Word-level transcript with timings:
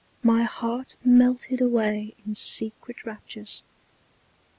My 0.23 0.45
Heart 0.45 0.95
melted 1.05 1.61
away 1.61 2.15
in 2.25 2.33
secret 2.33 3.05
Raptures. 3.05 3.61